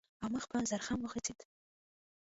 [0.23, 1.39] او مخ په زرخم وخوځېد.